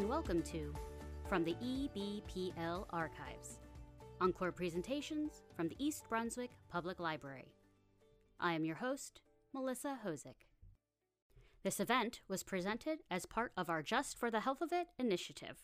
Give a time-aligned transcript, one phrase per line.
[0.00, 0.74] and welcome to
[1.28, 3.58] From the EBPL Archives
[4.18, 7.52] Encore presentations from the East Brunswick Public Library.
[8.40, 9.20] I am your host,
[9.52, 10.46] Melissa Hosick.
[11.64, 15.58] This event was presented as part of our Just for the Health of It initiative.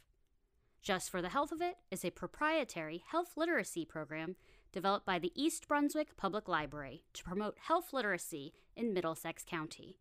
[0.83, 4.37] Just for the Health of It is a proprietary health literacy program
[4.71, 9.97] developed by the East Brunswick Public Library to promote health literacy in Middlesex County.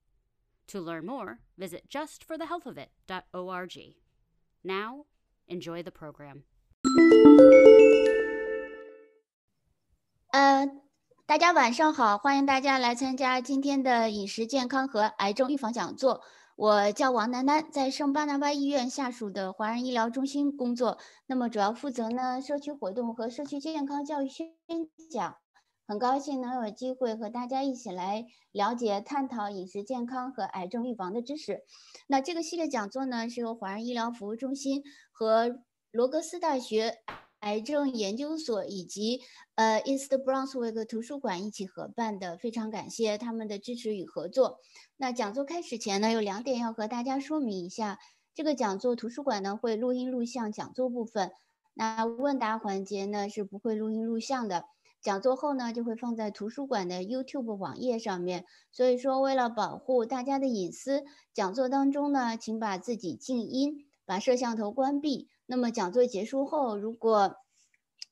[0.68, 3.96] To learn more, visit justforthehealthofit.org.
[4.66, 5.06] Now,
[5.48, 6.42] enjoy the program.
[10.32, 10.68] 呃，
[11.28, 16.24] 大家晚上好，欢迎大家来参加今天的饮食健康和癌症预防讲座。
[16.56, 20.98] 我叫王楠楠，在圣巴拿巴医院下属的华人医疗中心工作，
[21.28, 24.48] 那么主要负责呢社区活动和社区健康教育宣
[25.12, 25.38] 讲。
[25.88, 31.62] 很高兴能有机会和大家一起来了解、探讨饮食健康和癌症预防的知识。
[32.08, 35.60] 那这个系列讲座呢，是由华人医疗服务中心和
[35.92, 36.98] 罗格斯大学
[37.42, 39.22] 癌症研究所以及
[39.54, 44.60] 呃 East Brunswick 图书馆一起合办的，非常感谢他们的支持与合作。
[44.98, 48.00] 那讲座开始前呢，有两点要和大家说明一下。
[48.34, 51.32] 这个讲座图书馆呢会录音录像讲座部分，
[51.74, 54.66] 那问答环节呢是不会录音录像的。
[55.06, 58.44] 讲座后呢，就会放在图书馆的 YouTube 网页上面。
[58.72, 65.30] 所以说，为了保护大家的隐私，讲座当中呢，请把自己静音，把摄像头关闭。
[65.46, 67.36] 那么讲座结束后，如果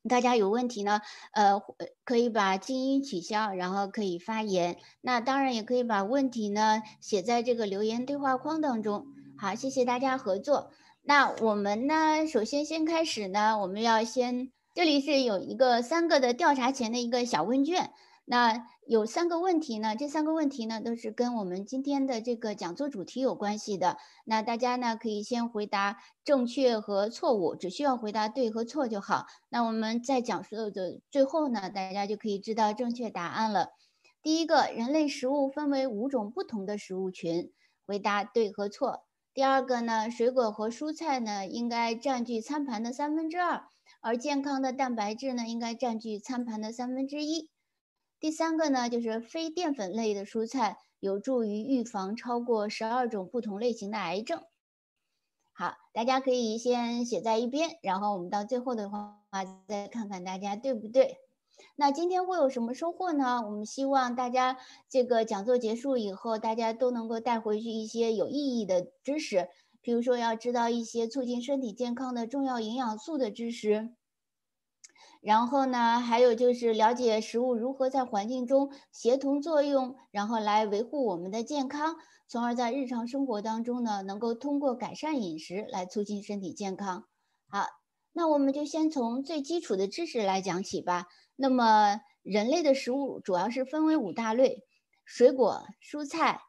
[0.08, 1.60] 大家有问题呢，呃，
[2.06, 4.78] 可以把静音取消，然后可以发言。
[5.02, 9.08] 那当然也可以把问题呢写在这个留言对话框当中。
[9.36, 10.70] 好，谢谢大家合作。
[11.02, 14.52] 那我们呢，首先先开始呢，我们要先。
[14.76, 17.92] 这里是有一个三个的调查前的一个小问卷，
[18.26, 23.98] 那有三个问题呢，这三个问题呢都是跟我们今天的这个讲座主题有关系的。
[24.26, 29.28] 那大家呢可以先回答正确和错误，只需要回答对和错就好。
[29.50, 33.74] 那我们在讲述的最后呢，大家就可以知道正确答案了。
[34.24, 37.52] 第一个，人类食物分为五种不同的食物群，
[37.86, 39.04] 回答对和错。
[39.36, 43.66] 第二个呢，水果和蔬菜呢应该占据餐盘的三分之二。
[44.04, 47.50] 而健康的蛋白质呢，应该占据餐盘的三分之一。
[48.20, 54.44] 第三个呢，就是非淀粉类的蔬菜有助于预防超过十二种不同类型的癌症。
[55.54, 59.24] 好，大家可以先写在一边，然后我们到最后的话
[59.70, 61.20] 再看看大家对不对。
[61.78, 63.42] 那今天会有什么收获呢？
[63.46, 64.58] 我们希望大家
[64.90, 69.48] 这个讲座结束以后，大家都能够带回去一些有意义的知识。
[69.84, 73.94] 比如说，要知道一些促进身体健康的重要营养素的知识，
[75.22, 81.98] 然后呢，还有就是了解食物如何在环境中协同作用，然后来维护我们的健康，
[82.30, 87.04] 从而在日常生活当中呢，能够通过改善饮食来促进身体健康。
[87.50, 87.68] 好，
[88.14, 91.08] 那我们就先从最基础的知识来讲起吧。
[91.36, 94.64] 那么，人类的食物主要是分为五大类：
[95.04, 96.40] 水果、蔬菜、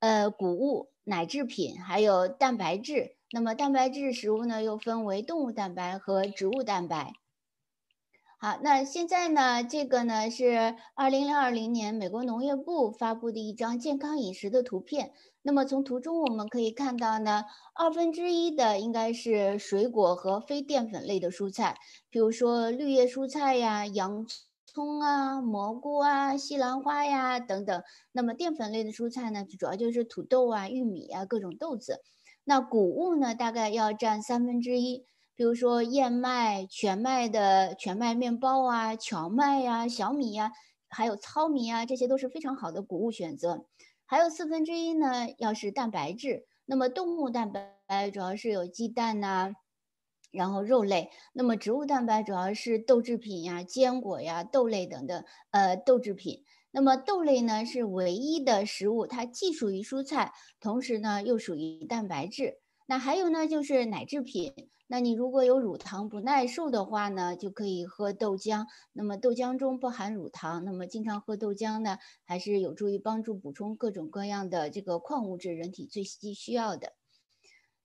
[0.00, 0.91] 呃，谷物。
[1.04, 7.12] 奶制品还有蛋白质，那么蛋白质食物呢又分为动物蛋白和植物蛋白。
[8.38, 15.12] 好，那现在呢，这个呢是二零二零年美国农业部发布的一张健康饮食的图片。
[15.42, 21.78] 那么从图中我们可以看到呢，二分之一的应该是水果和非淀粉类的蔬菜，
[22.10, 24.26] 比如说绿叶蔬菜呀、洋
[24.72, 25.00] 葱。
[25.00, 27.82] 啊，蘑菇啊，西兰花呀，等等。
[28.12, 32.00] 那么淀粉类的蔬菜呢，主要就是土豆啊、玉米啊，各种豆子。
[32.44, 40.52] 那谷物呢，大概要占三分之一，比如说燕麦、全麦的全麦面包啊、荞麦呀、小米呀，
[40.88, 43.66] 还有糙米啊，这些都是非常好的谷物选择。
[44.06, 46.46] 还有四分之一呢，要是蛋白质。
[46.64, 49.52] 那么动物蛋白主要是有鸡蛋呐。
[50.32, 56.42] 然后肉类，那么植物蛋白主要是豆制品呀、坚果呀、豆类等等，呃，豆制品。
[56.72, 62.58] 那么豆类呢是唯一的食物，它既属于蔬菜，同时呢又属于蛋白质。
[62.86, 64.54] 那还有呢就是奶制品，
[64.86, 68.66] 那你如果有乳糖不耐受的话呢，就可以喝豆浆。
[68.94, 76.94] 那么豆浆中不含乳糖，那么经常喝豆浆呢，还是有助于帮助补充各种各样的这个矿物质，人体最需需要的。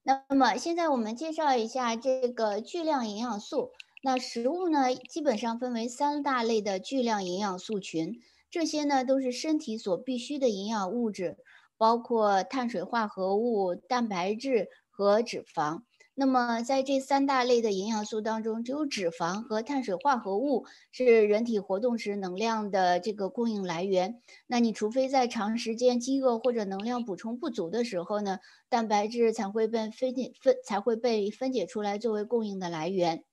[0.07, 3.73] 那么现在我们介绍一下这个巨量营养素。
[4.01, 8.13] 那食物呢，基本上分为三大类的巨量营养素群，
[8.49, 11.35] 这些呢都是身体所必需的营养物质，
[11.77, 15.81] 包括碳水化合物、蛋白质和脂肪。
[16.19, 24.19] 那么在这三大类的营养素当中，只有脂肪和碳水化合物是人体活动时能量的这个供应来源。
[24.47, 33.23] 那你除非在长时间饥饿或者能量补充不足的时候呢，蛋白质才会被分解分才会被分解出来作为供应的来源。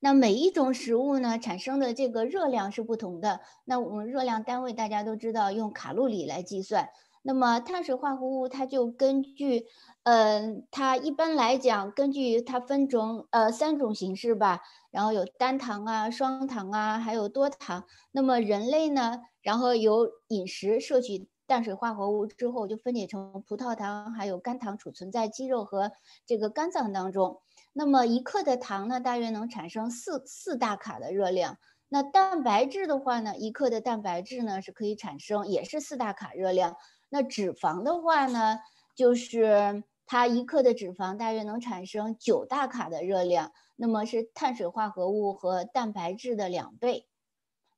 [0.00, 3.42] 那每一种食物呢产生的这个热量是不同的。
[3.64, 6.88] 那我们热量单位大家都知道，用卡路里来计算。
[7.22, 9.66] 那么碳水化合物它就根据，
[10.06, 14.60] 嗯，它一般来讲根据它分种呃三种形式吧，
[14.92, 17.84] 然后有单糖啊、双糖啊，还有多糖。
[18.12, 25.90] 那么人类呢，然后由饮食摄取碳水化合物之后，就分解成葡萄糖还有肝糖，储存在肌肉和
[26.24, 27.40] 这个肝脏当中。
[27.72, 31.58] 那么一克的糖呢，大约能产生四四大卡的热量。
[31.88, 36.76] 那蛋白质的话呢，一克的蛋白质呢是可以产生也是四大卡热量。
[37.08, 38.60] 那脂肪的话呢，
[38.94, 47.08] 就是它一克的脂肪大约能产生九大卡的热量，那么是碳水化合物和蛋白质的两倍，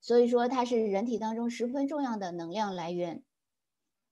[0.01, 3.25] 所以说它是人体当中十分重要的能量来源。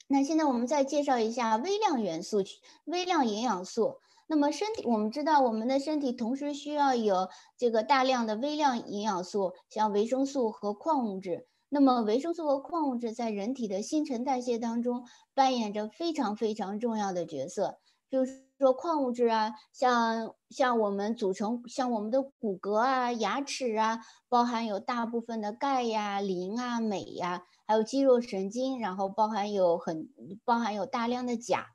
[0.08, 2.42] 那现在我们再介绍一下微量元素、
[2.84, 3.98] 微量营养素。
[4.28, 11.46] 那么身体我们知道，我们的身体同时需要有这个大量的微量营养素，像维生素和矿物质。
[11.69, 15.04] 那么维生素和矿物质在人体的新陈代谢当中
[15.34, 17.78] 扮演着非常非常重要的角色。
[18.11, 30.08] 就是说矿物质啊，像像我们组成像我们的骨骼啊、牙齿啊，包含有大部分的钙呀、磷啊、镁呀，还有肌肉神经，然后包含有很
[30.44, 31.67] 包含有大量的钾。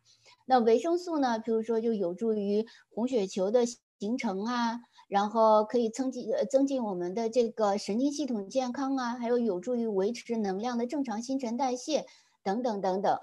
[0.46, 3.66] 那维生素呢，比如说就有助于红血球的
[4.00, 4.82] 形成啊。
[5.12, 12.06] 然后可以增进呃增进我们的这个神经系统健康啊，还有有助于维持能量的正常新陈代谢
[12.42, 13.20] 等等等等。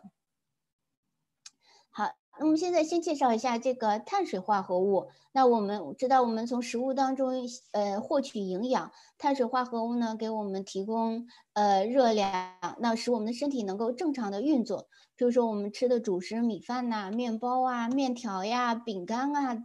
[2.40, 5.08] 那么现在先介绍一下这个碳水化合物。
[5.32, 7.32] 那我们知道，我们从食物当中
[7.72, 12.30] 呃获取营养，碳水化合物呢给我们提供呃热量，
[12.80, 14.88] 那使我们的身体能够正常的运作。
[15.16, 19.64] 比如说我们吃的主食米饭呐、面包啊、面条呀、饼干啊。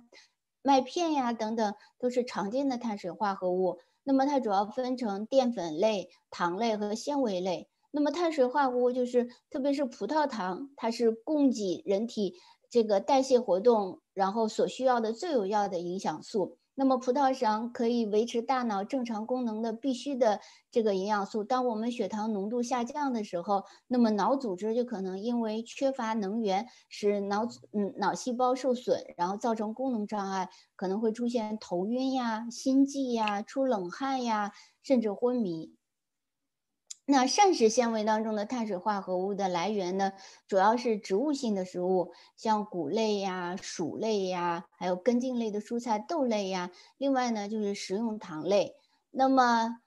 [0.66, 3.80] 麦片呀，等等，都是常见的碳水化合物。
[4.06, 7.70] 那么它主要分成淀粉类、糖类和纤维类。
[7.92, 12.36] 那么碳水化合物就是，特别是葡萄糖，它是供给人体
[12.74, 16.58] 这个代谢活动，然后所需要的最有效的影响素。
[16.74, 20.40] 那么葡萄糖可以维持大脑正常功能的必须的
[20.72, 21.44] 这个营养素。
[21.44, 35.76] 当我们血糖浓度下降的时候，那么脑组织就可能因为缺乏能源，使脑嗯脑细胞受损，然后造成功能障碍，可能会出现头晕呀、心悸呀、出冷汗呀，甚至昏迷。
[37.06, 40.14] 那膳食纤维当中的碳水化合物的来源呢，
[40.48, 46.72] 主要是植物性的食物，像谷类呀、薯类呀，还有根茎类的蔬菜、豆类呀。
[46.98, 48.76] 另外呢，就是食用糖类。
[49.12, 49.80] 那么，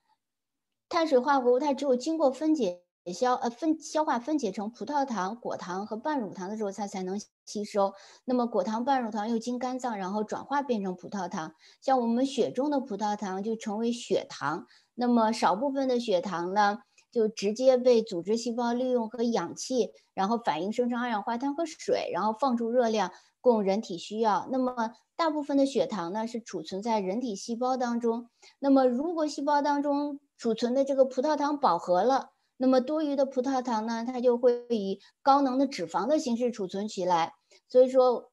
[0.91, 2.83] 碳水化合物它只有经过分解
[3.15, 7.95] 消呃分消化分解成葡萄糖、果糖和半乳糖的时候，它才能吸收。
[8.27, 14.67] 那么果糖、半乳糖又经肝脏然后转化变成葡萄糖，像我们血中的葡萄糖就成为血糖。
[14.95, 16.81] 那么少部分的血糖呢？
[17.17, 23.11] 就直接被组织细胞利用和氧气，然后反应生成二氧化碳和水，然后放出热量
[23.41, 24.47] 供人体需要。
[24.53, 28.29] 那么大部分的血糖呢是储存在人体细胞当中。
[28.59, 37.33] 那么如果细胞当中储存的这个葡萄糖饱和了，那么多余的葡萄糖呢，它就会以高能的脂肪的形式储存起来。
[37.67, 38.31] 所以说。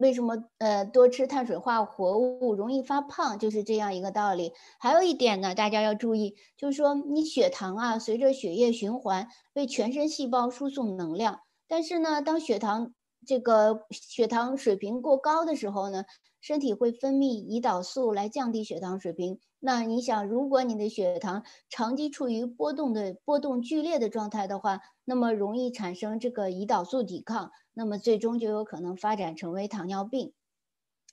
[0.00, 4.54] 为什么呃多吃碳水化合物容易发胖，就是这样一个道理。
[4.78, 11.40] 还有一点呢，大家要注意，就是说你血糖啊，随着血液循环为全身细胞输送能量。
[11.68, 12.94] 但是呢，当血糖
[13.26, 16.06] 这个血糖水平过高的时候呢，
[16.40, 19.38] 身体会分泌胰岛素来降低血糖水平。
[19.62, 30.34] 那你想，如果你的血糖长期处于波动的波动剧烈的状态的话，那么容易产生这个胰岛素抵抗，那么最终就有可能发展成为糖尿病。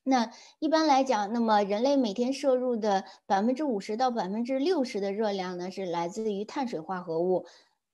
[0.04, 7.46] 那一般来讲，那么人类每天摄入的百分之五十到百分之六十的热量呢，是来自于碳水化合物。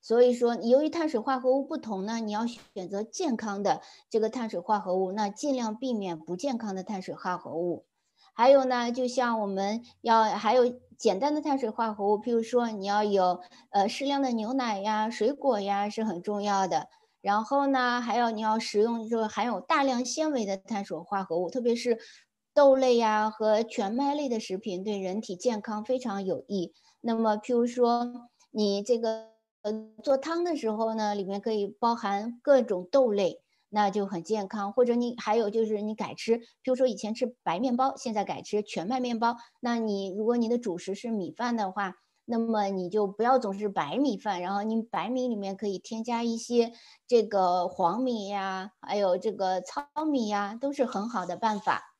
[0.02, 7.86] 所以说，由于碳水化合物不同呢，你要选择健康的这个碳水化合物，那尽量避免不健康的碳水化合物。
[8.34, 13.40] 还有呢，就像我们要还有简单的碳水化合物，譬如说你要有
[13.70, 16.90] 呃适量的牛奶呀、水果呀是很重要的。
[17.24, 21.98] 然后呢，还有你要食用就是含有大量纤维的碳水化合物，特别是
[22.54, 26.72] 豆类呀和全麦类的食品对人体健康非常有益。
[27.02, 29.30] 那么譬如说你这个
[29.64, 29.72] 呃
[30.04, 33.40] 做汤的时候呢，里面可以包含各种豆类。
[33.76, 34.72] 那就很健康。
[34.72, 39.36] 或者你还有就是你改吃，譬如说以前吃白面包，现在改吃全麦面包。
[39.62, 46.72] 那你如果你的主食是米饭的话，那么你就不要总是白米饭，然后你白米里面可以添加一些
[47.06, 51.96] 这个黄米呀，还有这个糙米呀，都是很好的办法。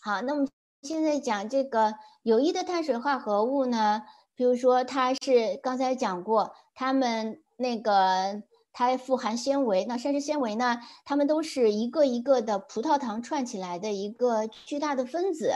[0.00, 0.48] 好，那么
[0.82, 4.02] 现在讲这个有益的碳水化合物呢，
[4.34, 15.52] 比如说它是刚才讲过，它们那个它富含纤维，那膳食纤维呢，它们都是一个一个的葡萄糖串起来的一个巨大的分子，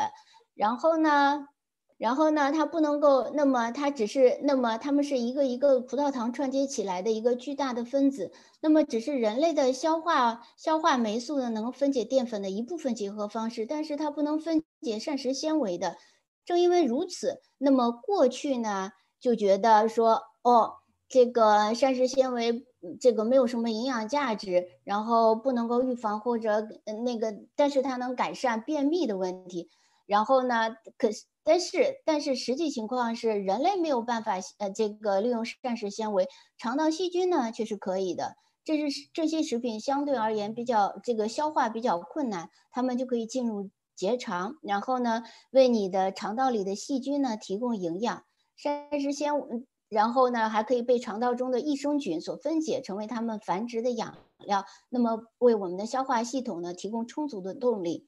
[0.54, 1.49] 然后呢。
[1.99, 15.97] 然后呢，它不能够，那么它只是，那么它们是一个一个葡萄糖串接起来的一个巨大的分子，那么只是人类的消化消化酶素呢，能分解淀粉的一部分结合方式，但是它不能分解膳食纤维的。
[16.45, 20.75] 正因为如此，那么过去呢就觉得说，哦，
[21.09, 22.67] 这个膳食纤维
[23.01, 26.67] 这个没有什么营养价值，然后不能够预防或者
[27.05, 29.71] 那个，但是它能改善便秘的问题。
[30.07, 31.25] 然后呢，可是。
[31.45, 38.37] 但是，但是实际情况是，人类没有办法，呃，这个利用膳食纤维，肠道细菌呢却是可以的。
[38.65, 48.23] 这是这些食品相对而言比较这个消化比较困难，它们就可以进入结肠，然后呢，为你的肠道里的细菌呢提供营养。
[48.55, 58.07] 膳食纤维，然后呢，还可以被肠道中的益生菌所分解，成为它们繁殖的养料，那么为我们的消化系统呢提供充足的动力。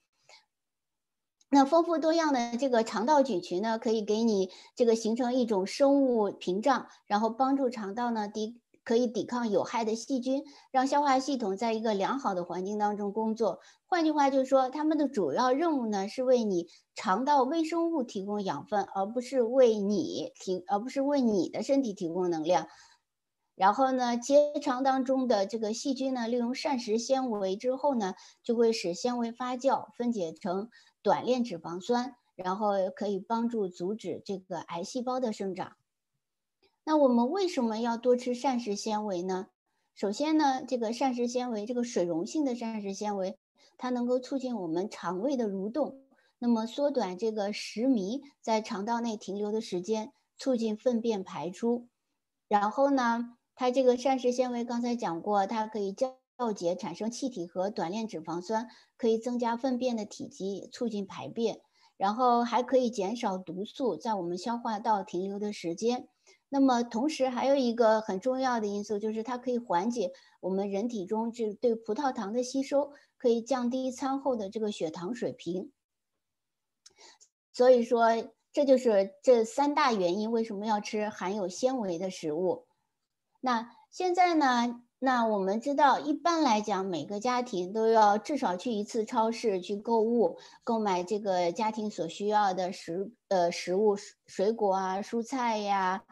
[1.54, 10.42] 那丰富多样的这个肠道菌群呢，可以给你这个形成一种生物屏障，然后帮助肠道呢抵可以抵抗有害的细菌，
[10.72, 13.60] 让消化系统在一个良好的环境当中工作。
[13.86, 22.66] 换句话就是说，它们的主要任务呢是为你肠道微生物提供养分，而不是为你提，而不是为你的身体提供能量。
[23.54, 30.68] 然后呢，结肠当中的这个细菌呢，利用膳食纤维之后呢，就会使纤维发酵分解成。
[31.04, 35.76] 短链脂肪酸，然后可以帮助阻止这个癌细胞的生长。
[36.82, 39.48] 那我们为什么要多吃膳食纤维呢？
[39.94, 43.38] 首先呢，这个膳食纤维，这个水溶性的膳食纤维，
[43.76, 46.00] 它能够促进我们肠胃的蠕动，
[46.38, 51.86] 那么缩短这个食糜在肠道内停留的时间，促进粪便排出。
[52.48, 56.14] 然后呢，它这个膳食纤维刚才讲过，它可以降。
[56.36, 61.60] 酵解产生气体和短链脂肪酸，可以增加粪便的体积，促进排便，
[61.96, 66.08] 然后还可以减少毒素在我们消化道停留的时间。
[66.48, 75.72] 那么同时还有一个很重要的因素，就是它可以缓解我们人体中这对葡萄糖的吸收，可以降低餐后的这个血糖水平。
[77.52, 78.08] 所以说，
[78.52, 82.66] 这就是这三大原因为什么要吃含有纤维的食物。
[83.40, 84.83] 那现在呢？
[85.04, 96.04] 那我们知道，一般来讲，每个家庭都要至少去一次超市去购物，购买这个家庭所需要的食呃食物，水果啊、蔬菜呀、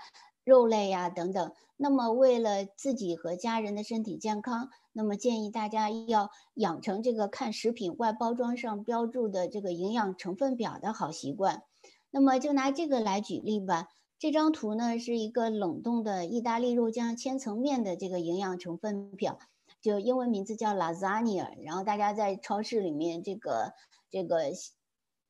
[0.45, 1.53] 肉类呀等等。
[1.79, 11.63] 那么，为了自己和家人的身体健康，那么建议大家要养成这个看食品外包装上标注的这个营养成分表的好习惯。
[12.11, 13.89] 那么，就拿这个来举例吧。
[14.23, 19.41] 这张图呢是一个冷冻的意大利肉酱千层面的这个营养成分表，
[19.81, 21.51] 就英文名字叫 lasagna。
[21.65, 23.73] 然后大家在超市里面，这个
[24.09, 24.45] 这个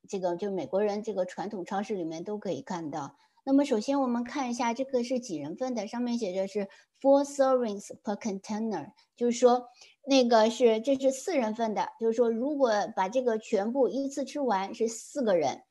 [0.06, 3.16] 这个就美国人这个传统超市里面都可以看到。
[3.46, 6.68] 那么首先我们看一下这个是几人份的，上面写着是
[7.00, 9.68] four servings per container，就是说
[10.04, 15.62] 那个是这是四人份的，就是说如果把这个全部依次吃完是四个人，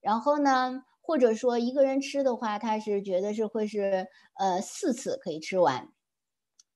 [0.00, 0.84] 然后呢？
[1.10, 4.06] 或者说一个人吃的话，他是觉得是会是
[4.38, 5.88] 呃四次可以吃完。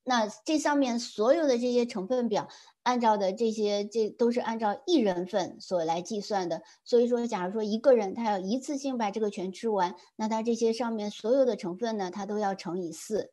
[0.03, 2.49] 那这上面所有的这些成分表，
[2.83, 6.61] 按照的这些这都是按照一人份所来计算的。
[6.83, 13.31] 所以说，假如说一个人他要一次性把这个全吃完，那他这些上面所有的成分呢，他都要乘以四。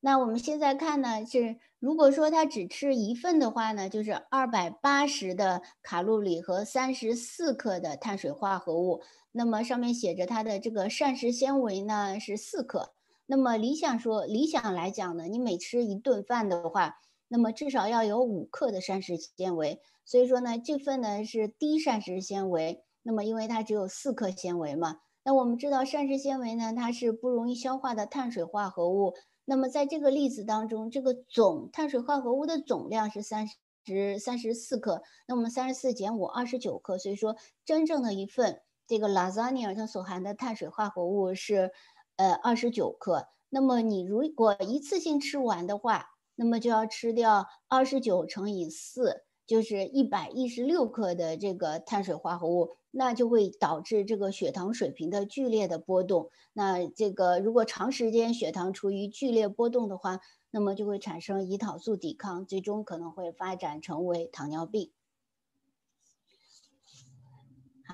[0.00, 9.02] 那我们现在看呢，是如果说他只吃一份的话呢，就是二百八十的卡路里和三十四克的碳水化合物。
[9.32, 12.94] 那么上面写着它的这个膳食纤维呢是四克。
[13.26, 19.80] 那么理想说，理想来讲呢，你每吃一顿饭的话，那么至少要有五克的膳食纤维。
[20.04, 22.84] 所以说呢，这份呢是低膳食纤维。
[23.02, 29.14] 那么因为它只有四克纤维嘛，那我们知道膳食纤维呢，它是不容易消化的碳水化合物。
[29.50, 33.48] 那么在这个例子当中，这个总碳水化合物的总量是三
[33.86, 35.02] 十三十四克。
[35.26, 36.98] 那我们三十四减五，二十九克。
[36.98, 38.60] 所以说，真正的一份。
[38.86, 41.70] 这个 lasagna 它所含的碳水化合物是，
[42.16, 43.28] 呃，二十九克。
[43.48, 56.30] 那么你如果一次性吃完的话，那么就要吃掉二十九乘以四，就是一百一十六克的这个碳水化合物，那就会导致这个血糖水平的剧烈的波动。
[56.52, 64.92] 那这个如果长时间血糖处于剧烈波动的话，那么就会产生胰岛素抵抗，最终可能会发展成为糖尿病。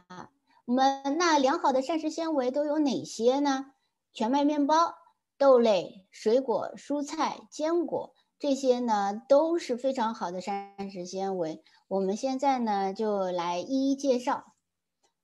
[0.08, 0.30] 好，
[0.64, 3.66] 我们那良好的膳食纤维都有哪些呢？
[4.12, 4.96] 全麦面包、
[5.38, 8.12] 豆类、水果、蔬菜、坚果
[8.44, 11.62] 这些呢都是非常好的膳食纤维。
[11.88, 14.44] 我们现在呢就来一一介绍。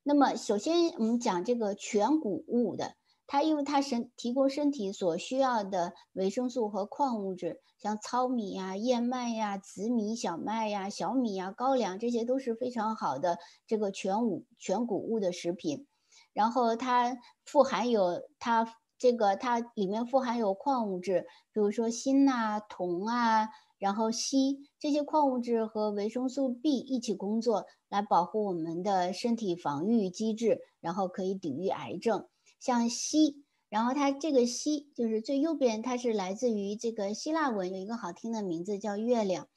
[0.03, 2.95] 那么首先我们讲这个全谷物的。
[3.27, 15.87] 它因为它身提供身体所需要的维生素和矿物质，像糙米呀、燕麦呀、紫米、小麦呀、小米呀、高粱，这些都是非常好的这个全谷全谷物的食品。
[16.33, 18.67] 然后它富含有它
[19.01, 32.29] 这个它里面富含有矿物质，比如说锌呐、铜啊，然后硒这些矿物质和维生素 B 一起工作，来保护我们的身体防御机制，然后可以抵御癌症。
[32.61, 33.37] 像硒，
[33.71, 39.49] 然后它这个硒就是最右边，它是来自于这个希腊文，有一个好听的名字叫月亮。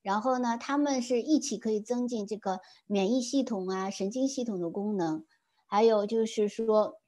[0.00, 5.24] 然后呢，它们是一起可以增进这个免疫系统啊、神经系统的功能，
[5.66, 7.00] 还有就是说，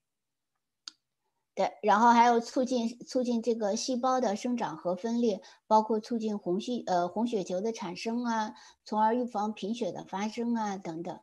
[1.54, 11.20] 对，然后还有促进促进这个细胞的生长和分裂，包括促进红血呃红血球的产生啊，从而预防贫血的发生啊等等。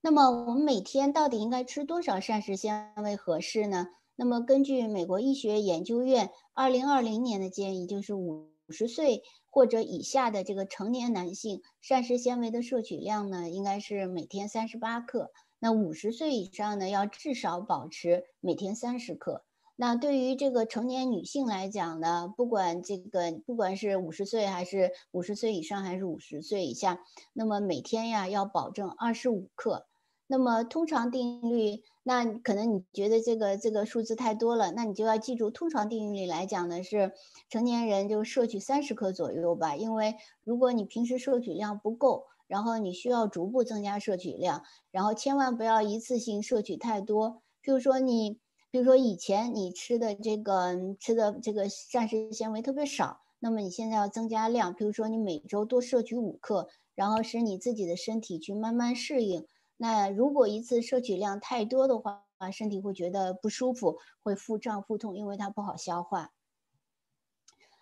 [0.00, 3.86] 那么我们每天到底应该吃多少膳食纤维合适呢？
[4.16, 15.30] 那么根据美国医学研究院二零二零年的建议，就是五十岁或者以下的这个成年男性膳食纤维的摄取量呢，应该是每天三十八克。
[15.58, 19.44] 那五十岁以上呢，要至少保持每天三十克。
[19.80, 27.00] 那对于这个成年女性来讲呢，不管这个不管是五十岁还是五十岁以上还是五十岁以下，
[27.32, 29.86] 那么每天呀要保证二十五克。
[30.30, 37.12] 那么通常定律，那可能你觉得这个这个数字太多了，那你就要记住，通常定律来讲呢是
[37.48, 39.74] 成年人就摄取三十克左右吧。
[39.74, 47.42] 因为如果你平时摄取量不够，然后你需要逐步增加摄取量，然后千万不要一次性摄取太多。
[47.62, 59.46] 譬如说你，比如说以前你吃的这个吃的这个膳食纤维特别少，那么你现在要增加量，比如说你每周多摄取五克，然后使你自己的身体去慢慢适应。
[59.76, 66.32] 那如果一次摄取量太多的话，身体会觉得不舒服，会腹胀腹痛，因为它不好消化。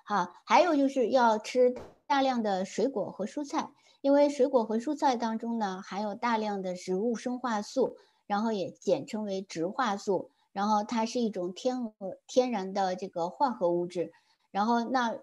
[0.04, 1.74] 好，还有就是要吃
[2.06, 3.70] 大量的水果和蔬菜，
[4.06, 7.96] 因为水果和蔬菜当中呢含有大量的植物生化素，
[8.28, 11.92] 然后也简称为植化素，然后它是一种天
[12.28, 14.12] 天然的这个化合物质，
[14.52, 15.18] 然后那。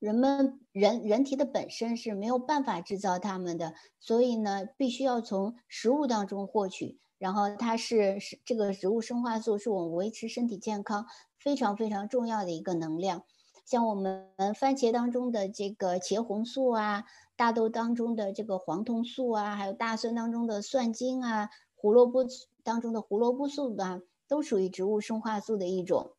[0.00, 7.00] 人们人人体的本身是没有办法制造它们的，所以呢，必须要从食物当中获取。
[7.18, 13.24] 然后它是是这个植物生化素，是我们维持身体健康非常非常重要的一个能量。
[13.66, 17.02] 像我们番茄当中的这个茄红素啊，
[17.38, 22.26] 大豆当中的这个黄酮素啊，还有大蒜当中的蒜精啊，胡萝卜
[22.64, 26.10] 当中的胡萝卜素啊，都属于植物生化素的一种。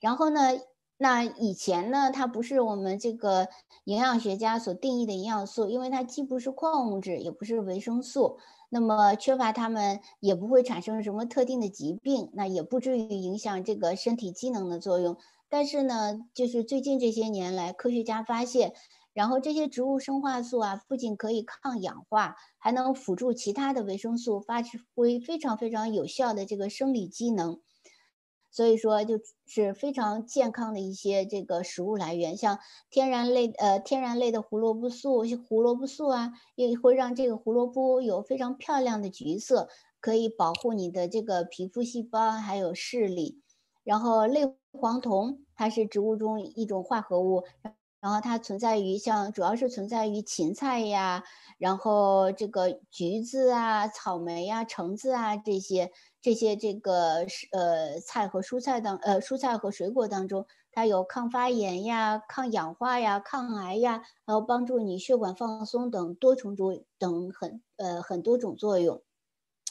[0.00, 0.40] 然后呢？
[1.02, 3.48] 那以前呢，它不是我们这个
[3.84, 15.16] 营养学家所定义的营养素，因为它既不是矿物质，也不是维生素，那么缺乏它们也不会产生什么特定的疾病，那也不至于影响这个身体机能的作用。
[15.48, 18.74] 但是呢，就是最近这些年来，科学家发现，
[19.12, 24.62] 然后这些植物生化素啊，不仅可以抗氧化，还能辅助其他的维生素发
[24.94, 27.60] 挥非常非常有效的这个生理机能。
[28.52, 32.58] 所以说，就是非常健康的一些这个食物来源，像
[32.90, 39.68] 天然类呃天然类的胡萝卜素，胡萝卜素啊，也会让这个胡萝卜有非常漂亮的橘色，
[40.00, 43.40] 可以保护你的这个皮肤细胞还有视力。
[43.84, 44.42] 然后类
[44.72, 47.44] 黄酮，它是植物中一种化合物，
[48.00, 51.22] 然后它存在于像主要是存在于芹菜呀，
[51.58, 55.90] 然后这个橘子啊、草莓呀、橙子啊这些。
[56.22, 69.02] 这些这个是呃菜和蔬菜当呃蔬菜和水果当中，它有抗发炎呀、抗氧化呀、抗癌呀，还有帮助你血管放松等多重作等很呃很多种作用。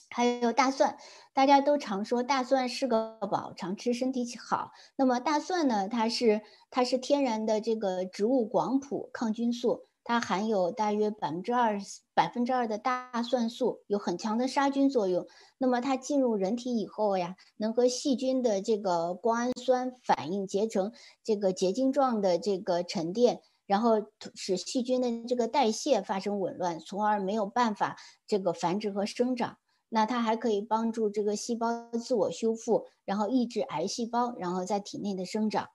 [0.10, 0.98] 还有大蒜，
[1.34, 4.72] 大家都常说大蒜是个宝，常吃身体好。
[4.96, 9.86] 那么大蒜呢，它是它是天然的这个植物广谱抗菌素。
[10.02, 11.80] 它含有大约百分之二
[12.16, 15.28] 百分之二的大蒜素，有很强的杀菌作用。
[15.60, 20.92] 那么它进入人体以后呀，能和细菌的这个胱氨酸反应结成
[21.24, 24.02] 这个结晶状的这个沉淀，然后
[24.34, 27.96] 使细菌的这个代谢发生紊乱，从而没有办法
[28.26, 29.60] 这个繁殖和生长。
[29.90, 35.70] 那它还可以帮助这个细胞自我修复，然后抑制癌细胞，然后在体内的生长。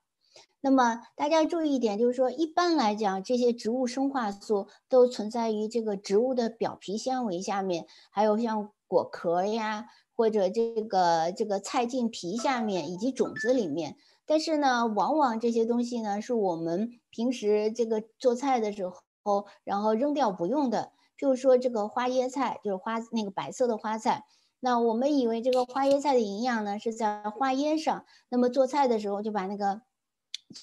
[0.60, 13.96] 那么大家注意一点，就是说一般来讲，这些植物生化素都存在于这个植物的表皮纤维下面，还有像果壳呀，或者这个这个菜茎皮下面，以及种子里面。
[14.24, 18.88] 但是呢，往往这些东西呢，是我们平时这个做菜的时
[19.22, 20.92] 候，然后扔掉不用的。
[21.18, 24.24] 譬如说这个花椰菜，就是花那个白色的花菜。
[24.60, 29.82] 那我们以为这个花椰菜的营养呢是在花椰上，那么做菜的时候就把那个。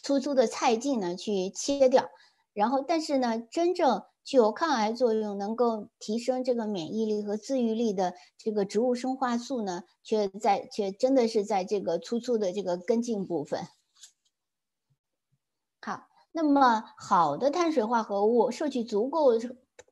[0.04, 2.10] 粗粗的菜茎呢，去切掉，
[2.54, 13.68] 然后但是呢，真正具有抗癌作用、能够提升这个免疫力和自愈力的这个植物生化素呢，却在却真的是在这个粗粗的这个根茎部分。
[15.82, 19.34] 好，那么好的碳水化合物摄取足够，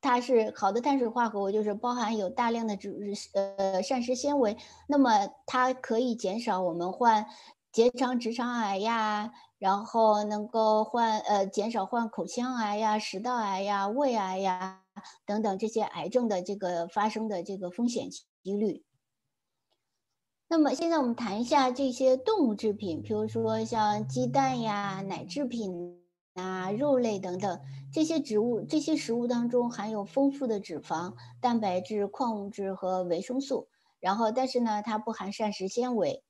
[0.01, 2.95] 它是好的碳水化合物，就是包含有大量的植
[3.33, 7.25] 呃膳食纤维，那么它可以减少我们患
[7.71, 9.31] 结肠直肠癌呀。
[9.59, 14.83] 然后能够患呃减少患口腔癌呀、食道癌呀、胃癌呀
[15.25, 18.85] 等等这些癌症的这个发生的这个风险几率。
[20.47, 25.98] 那么现在我们谈一下这些动物制品，比如说像鸡蛋呀、奶制品
[26.39, 27.59] 啊、肉类等等
[27.91, 33.67] 这些植物这些食物当中含有丰富的脂肪、蛋白质、矿物质和维生素，
[33.99, 36.23] 然后但是呢它不含膳食纤维。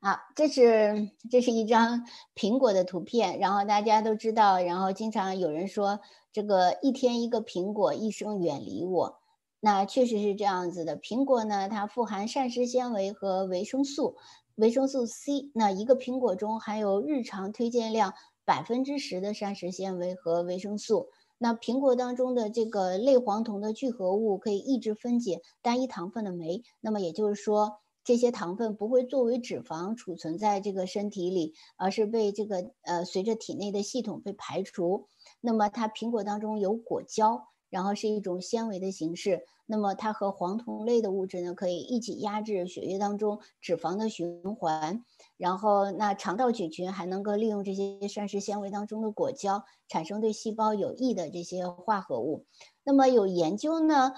[0.00, 2.04] 好，这是这是一张
[2.34, 5.98] 苹果的图片，然后大家都知道，然后经常有人说
[6.30, 9.18] 这个一天一个苹果，一生远离我，
[9.60, 10.98] 那确实是这样子的。
[10.98, 14.16] 苹果呢，它富含膳食纤维和维生素，
[14.56, 18.14] 维生素 C，那一个苹果中含有日常推荐量
[18.44, 21.08] 百分之十的膳食纤维和维生素。
[21.38, 27.78] 那苹果当中的这个类黄酮的聚合物可以抑制分解单一糖分的酶，那么也就是说。
[28.06, 35.06] 这些糖分不会作为脂肪储存在这个身体里，而是被这个呃随着体内的系统被排除。
[35.40, 39.46] 那么它苹果当中有果胶，然后是一种纤维的形式。
[39.66, 45.02] 那么它和黄酮类的物质呢，可以一起压制血液当中脂肪的循环。
[45.36, 52.46] 然后那肠道菌群还能够利用这些膳食纤维当中的果胶，产生对细胞有益的这些化合物。
[52.84, 54.12] 那么有研究呢？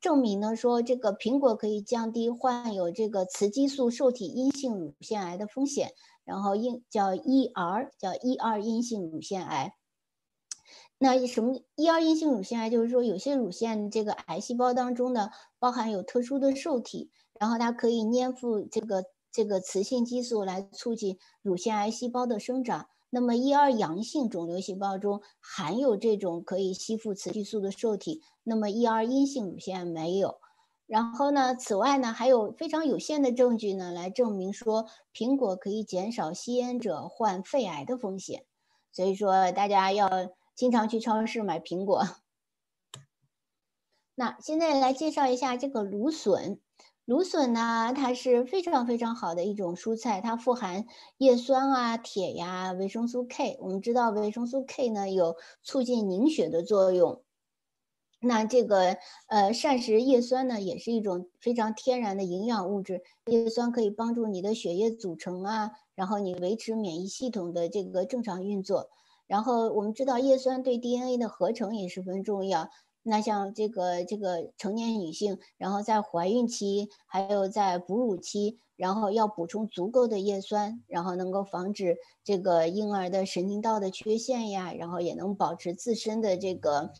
[0.00, 5.90] 证明呢，说这个苹果可以降低患有这个雌激素受体阴性乳腺癌的风险，
[6.24, 9.74] 然后应叫 ER 叫 ER 阴性乳腺癌。
[10.98, 12.70] 那什么 ER 阴性乳腺癌？
[12.70, 22.88] 就是说有些乳腺这个癌细胞当中呢，包含有特殊的受体，然后它可以粘附这个这个雌性激素来促进乳腺癌细胞的生长。
[23.10, 30.38] 那么，E2 阳性肿瘤细胞中含有这种可以吸附雌激素的受体，那么 E2 阴性乳腺癌没有。
[30.86, 38.44] 然后呢，此外呢，还有非常有限的证据呢，来证明说苹果可以减少吸烟者患肺癌的风险。
[38.92, 40.08] 所以说，大家要
[40.56, 42.04] 经常去超市买苹果。
[44.16, 46.58] 那现在来介绍一下这个芦笋。
[47.04, 50.86] 芦笋呢，它是非常非常好的一种蔬菜，它富含
[51.18, 53.58] 叶酸啊、铁呀、维生素 K。
[53.60, 57.22] 我们知道维生素 K 呢有促进凝血的作用。
[58.18, 58.96] 那这个
[59.28, 63.02] 呃膳食叶酸呢，也是一种非常天然的营养物质。
[63.26, 68.90] 叶酸可以帮助你的血液组成啊，然后你维持免疫系统的这个正常运作。
[69.26, 72.68] 然后我们知道叶酸对 DNA 的合成也十分重要。
[73.02, 86.92] 那像这个这个成年女性，然后在怀孕期，还有在哺乳期，然后要补充足够的叶酸，然后能够防止这个婴儿的神经道的缺陷呀，然后也能保持自身的这个，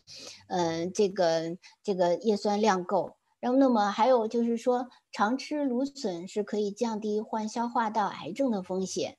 [0.47, 3.17] 嗯，这个这个叶酸量够。
[3.41, 9.17] 然后，那么还有就是说，常吃芦笋是可以降低患消化道癌症的风险。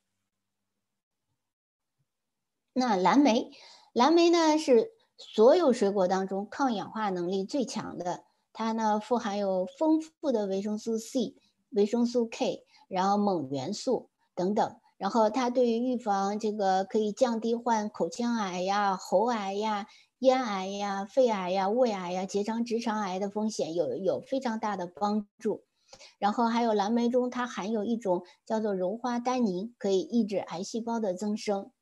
[2.79, 3.51] 那蓝莓，
[3.93, 4.93] 蓝莓呢是。
[5.21, 11.35] 所有水果当中，抗氧化能力最强的，它呢富含有丰富的维生素 C、
[11.71, 19.89] 维生素 K，然后锰元素等等，然后它对于预防这个可以降低患口腔癌呀、喉癌呀、
[20.21, 25.65] 咽癌呀、肺癌呀、胃癌呀、结肠直肠癌的风险有有非常大的帮助。
[26.21, 31.73] 然后还有蓝莓中，它含有一种叫做柔花单宁，可以抑制癌细胞的增生。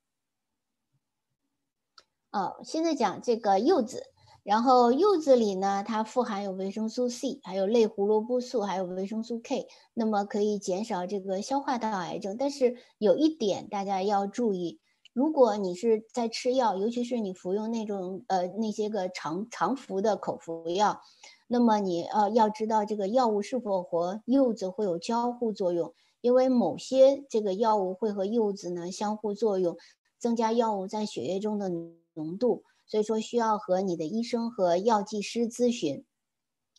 [2.32, 4.02] 哦，现在讲这个柚子，
[4.42, 12.36] 然后柚子里呢，它富含有维生素 C，还有类胡萝卜素，还有维生素 K，那么可以减少这个消化道癌症。
[12.38, 14.80] 但是有一点大家要注意，
[15.14, 21.00] 如果你是在吃药，尤其是你服用那种呃那些个常常服的口服药，
[21.46, 25.94] 那么你呃要知道这个药物是否和柚子会有交互作用。
[26.20, 29.76] 因为某些这个药物会和柚子呢相互作用，
[30.18, 31.70] 增加药物在血液中的
[32.16, 36.04] 浓度，所以说需要和你的医生和药剂师咨询。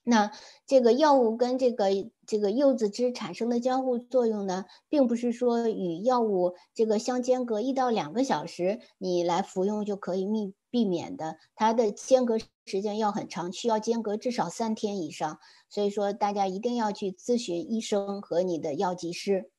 [0.03, 0.31] 那
[0.65, 1.87] 这个药物跟这个
[2.25, 15.39] 这个柚子汁产生的交互作用呢，并不是说与药物这个相间隔一到两个小时你来服用就可以避避免的，它的间隔时间要很长，需要间隔至少三天以上。
[15.67, 19.51] 所以说，大家一定要去咨询医生和你的药剂师。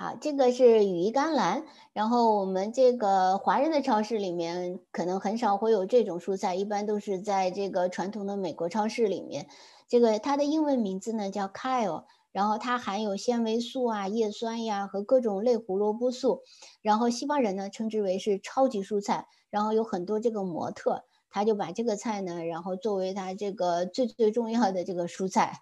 [0.00, 1.66] 好，这个是羽衣甘蓝。
[1.92, 9.46] 然后我们这个华人的超市里面可能很少会有这种蔬菜，一般都是在这个传统的美国超市里面。
[9.88, 16.40] 这个它的英文名字呢叫 kale，然后它含有纤维素啊、叶酸呀和各种类胡萝卜素。
[16.80, 19.26] 然后西方人呢称之为是超级蔬菜。
[19.50, 21.04] 然后有很多这个模特。
[21.28, 25.58] 他就把这个菜呢，然后作为他这个最最重要的这个蔬菜，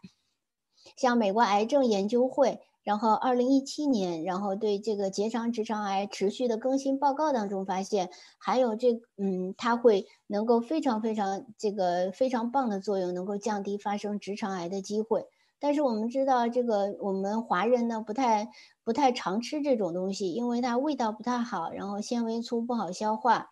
[0.96, 15.26] 像美国癌症研究会，然后二零一七年，然后对这个结肠直肠癌持续的更新报告当中发现，还有这嗯，它会能够非常非常这个非常棒的作用，能够降低发生直肠癌的机会。
[15.60, 18.48] 但是我们知道，这个我们华人呢不太
[18.82, 23.50] 不太常吃这种东西，因为它味道不太好，然后纤维粗，不好消化。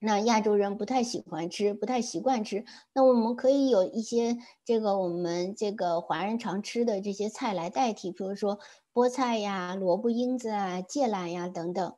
[0.00, 2.64] 那亚洲人不太喜欢吃，不太习惯吃。
[2.94, 8.60] 那我们可以有一些这个我们这个华人常吃的这些菜来代替，比如说
[8.94, 11.94] 菠菜呀、萝卜缨子啊、芥蓝呀等等。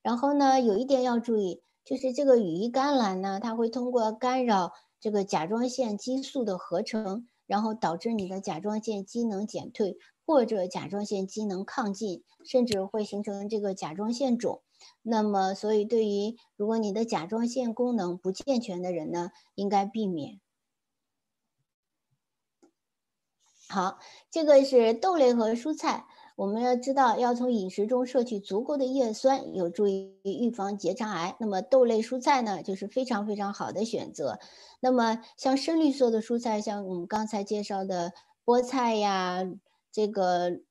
[0.00, 14.62] 然后呢，有一点要注意，就是这个羽衣甘蓝呢，它会通过干扰这个甲状腺激素的合成，然后导致你的甲状腺机能减退，或者甲状腺机能亢进，甚至会形成这个甲状腺肿。
[15.02, 20.40] 那么，所以对于如果你的甲状腺功能不健全的人呢，应该避免。
[23.68, 23.98] 好，
[24.30, 26.06] 这个是豆类和蔬菜。
[26.36, 31.36] 我们要知道，要从饮食中摄取足够的叶酸，有助于预防结肠癌。
[31.40, 34.38] 那么豆类蔬菜呢，就是非常非常好的选择。
[34.80, 38.12] 那么像深绿色的蔬菜，像我们刚才介绍的
[38.44, 39.44] 菠菜呀，
[39.90, 40.62] 这个。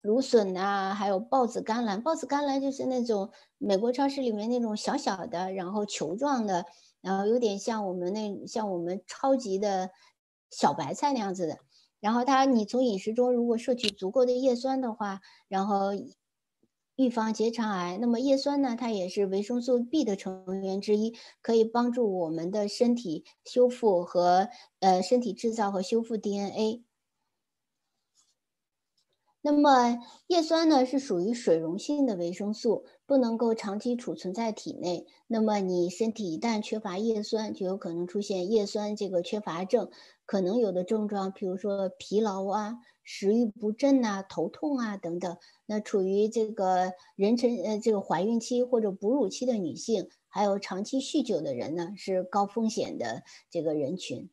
[0.00, 2.02] 芦笋啊，还有豹子甘蓝。
[2.02, 6.64] 豹子甘蓝就是那种美国超市里面那种小小的，然后球状的，
[7.00, 9.90] 然后有点像我们那像我们超级的
[10.50, 11.58] 小白菜那样子的。
[12.00, 15.90] 然后它，你从饮食中如果摄取足够的叶酸的话，然后
[16.94, 17.98] 预防结肠癌。
[18.00, 26.84] 那么叶酸呢，它也是维生素 B 的成员之一，可以帮助我们的身体修复和呃身体制造和修复 DNA。
[29.50, 35.06] 那么叶酸呢是属于水溶性的维生素，不能够长期储存在体内。
[35.26, 39.90] 那么你身体一旦缺乏叶酸，就有可能出现叶酸这个缺乏症，
[40.26, 45.38] 可能有的症状，比如说疲劳啊、食欲不振呐、头痛啊等等。
[45.64, 54.28] 那处于这个妊娠呃这个怀孕期或者哺乳期的女性，还有长期酗酒的人呢，是高风险的这个人群。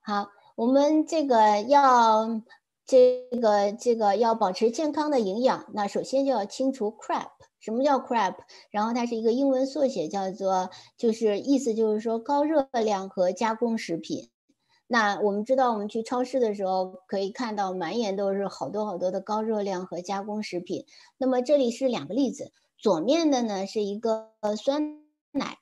[0.00, 2.40] 好，我们这个要。
[2.86, 7.28] 这个这个要保持健康的营养，那首先就要清除 crap。
[7.58, 8.34] 什么叫 crap？
[8.70, 10.68] 然后它是一个英文缩写，叫做
[10.98, 14.28] 就是意思就是说高热量和加工食品。
[14.86, 20.84] 那我们知道，我们去超市的时候可以看到满眼都是好多好多的高热量和加工食品。
[21.16, 25.56] 那么这里是两个例子，左面的呢是一个酸奶，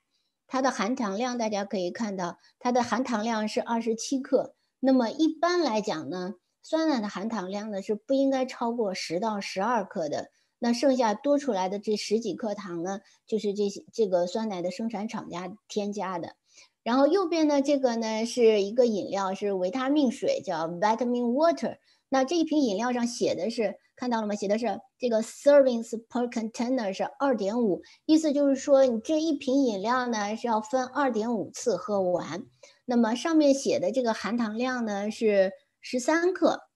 [0.45, 4.55] 它的含糖量大家可以看到，它的含糖量是二十七克。
[4.81, 6.33] 那么一般来讲呢？
[6.65, 16.37] 酸奶的含糖量呢是不应该超过十到十二克的，那剩下多出来的这十几克糖呢，就是这些这个酸奶的生产厂家添加的。
[16.81, 21.79] 然后右边呢这个呢是一个饮料，是维他命水，叫 Vitamin Water。
[22.07, 24.33] 那这一瓶饮料上写的是看到了吗？
[24.33, 32.45] 写的是这个 servings per container 是二点五，意思就是说你这一瓶饮料呢是要分二点五次喝完。
[32.85, 35.51] 那么上面写的这个含糖量呢是。
[35.85, 36.69] 十三克，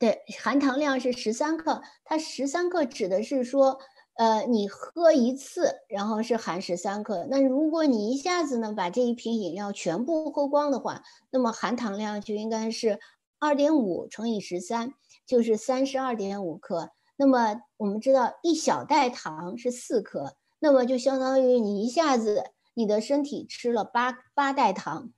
[0.00, 1.80] 对，含糖量是十三克。
[2.04, 3.78] 它十三克指的是说，
[4.14, 7.24] 呃，你喝一次，然后是含十三克。
[7.30, 12.98] 那如果你一下子呢把这一瓶饮料全部喝光的话，那么含糖量就应该是
[13.38, 14.92] 二点五乘以十三，
[15.24, 16.90] 就是三十二点五克。
[17.14, 22.42] 那么我们知道一小袋糖是四克，那么就相当于你一下子
[22.74, 25.12] 你的身体吃了八八袋糖。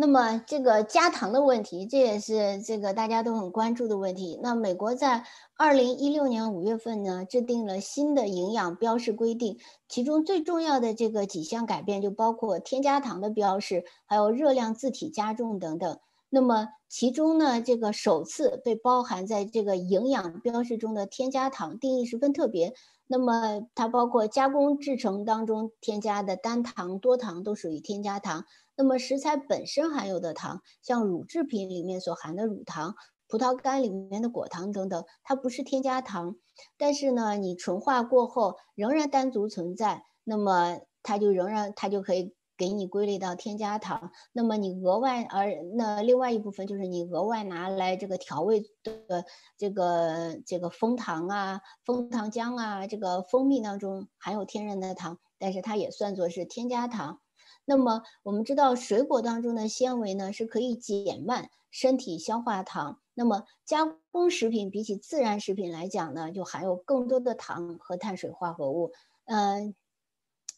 [0.00, 4.40] 那么这个加糖的问题，这也是这个大家都很关注的问题。
[4.42, 5.26] 那美国在
[5.58, 9.58] 二零一六年五月份呢，制定了新的营养标示规定，
[9.90, 15.98] 其中最重要的这个几项改变就包括添加糖的标示，还有热量字体加重等等。
[16.30, 22.72] 那么其中呢，这个首次被包含在这个营养标示中的添加糖定义十分特别。
[23.06, 28.46] 那么它包括加工制成当中添加的单糖、多糖都属于添加糖。
[28.80, 32.94] 那么食材本身含有的糖，像乳制品里面所含的乳糖、
[33.28, 36.36] 葡萄干里面的果糖等等，它不是添加糖。
[36.78, 44.10] 但是呢，你纯化过后仍然单独存在，那么它就仍然它就可以给你归类到添加糖。
[44.32, 49.26] 那么你额外而那另外一部分就是你额外拿来这个调味的
[49.58, 57.20] 这个这个蜂糖啊、蜂糖浆啊、这个蜂蜜当中含有天然的糖，但是它也算作是添加糖。
[57.70, 63.00] 那么我们知道，水果当中的纤维呢是可以减慢身体消化糖。
[63.14, 68.90] 那么加工食品比起自然食品来讲呢，就含有更多的糖和碳水化合物。
[69.26, 69.76] 嗯，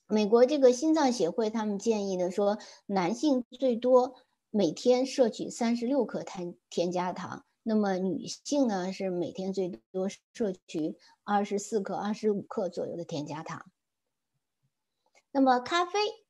[0.06, 4.14] 美国这个心脏协会他们建议呢说，男性最多
[4.48, 13.66] 每天摄取三十六克碳添加糖，那么女性呢是每天最多摄取二十四克、二十五克左右的添加糖。
[15.30, 16.21] 那么咖啡。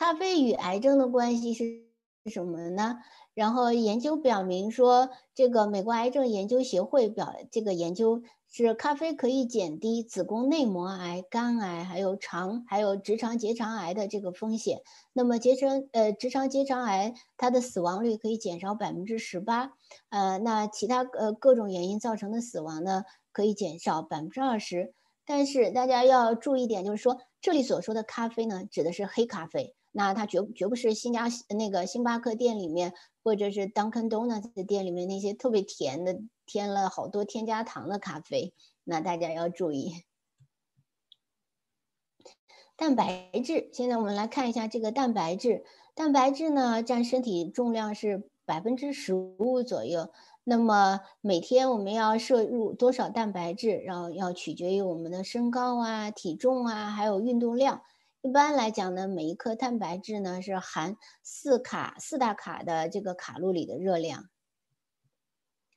[0.00, 1.84] 咖啡与癌症的关系是
[2.30, 3.00] 什么呢？
[3.34, 14.80] 然后研究表明说，这个美国癌症研究协会表这个研究是咖啡可以减低子宫内膜癌、肝癌，还有肠还有直肠结肠癌的这个风险。
[15.12, 19.72] 那么结肠呃直肠结肠癌它的死亡率可以减少百分之十八，
[20.08, 24.94] 呃那其他呃各种原因造成的死亡呢可以减少百分之二十。
[25.26, 29.74] 但是大家要注意一点，就是说这里所说的咖啡呢，指的是黑咖啡。
[29.92, 38.54] 那它绝绝不是新加那个星巴克店里面，或者是 Dunkin Donuts 的店里面那些特别甜的、添了好多添加糖的咖啡。
[38.84, 40.04] 那大家要注意。
[42.76, 45.64] 蛋白质，现在我们来看一下这个蛋白质。
[45.94, 50.10] 蛋白质呢，占身体重量是百分之十五左右。
[50.44, 57.82] 那么每天我们要摄入多少蛋白质，然后要取决于我们的身高啊、体重啊，还有运动量。
[58.22, 64.28] 一般来讲呢，每一克蛋白质呢是含四卡四大卡的这个卡路里的热量。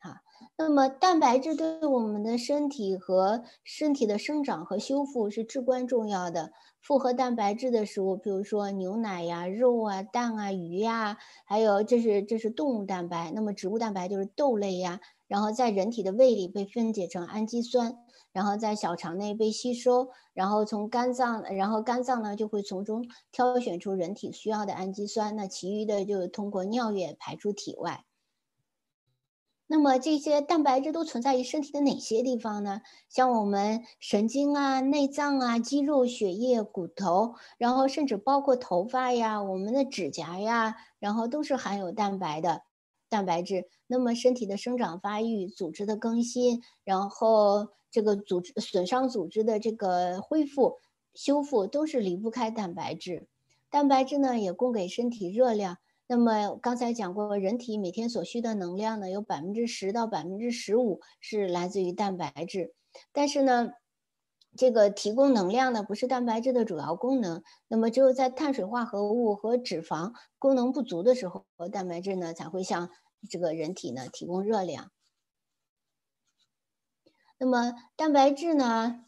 [0.02, 0.16] 好，
[0.58, 6.52] 那么蛋白质对我们的身体和身体的生长和修复是至关重要的。
[6.82, 13.32] 复合蛋白质的食物，比如说牛奶呀、肉啊、蛋啊、鱼呀，还有这是这是动物蛋白。
[13.32, 18.00] 那么植物蛋白就是豆类呀，然后在人体的胃里被分解成氨基酸。
[18.34, 28.04] 然后在小肠内被吸收，然后从肝脏，然后肝脏呢就会从中挑选出人体需要的氨基酸，那其余的就通过尿液排出体外。
[29.68, 32.82] 那么这些蛋白质都存在于身体的哪些地方呢？
[33.08, 42.64] 像我们神经啊、内脏啊、肌肉、血液、骨头，然后甚至包括头发呀、我们的指甲呀，然后都是含有蛋白的
[43.10, 43.68] 蛋白质。
[43.86, 47.70] 那么身体的生长发育、组织的更新，然后。
[47.94, 50.80] 这个组织损伤组织的这个恢复
[51.14, 53.28] 修复都是离不开蛋白质，
[53.70, 55.78] 蛋白质呢也供给身体热量。
[56.08, 62.74] 那么刚才讲过，人体每天所需的能量呢，有百分之十到百分之十五是来自于蛋白质。
[63.12, 63.70] 但是呢，
[64.58, 67.44] 这个提供能量呢不是蛋白质的主要功能。
[67.68, 72.90] 那么只有在碳水化合物和脂肪功能不足的时候，蛋白质呢才会向
[73.30, 74.92] 这个人体呢提供热量。
[77.44, 79.04] 那么蛋白质呢？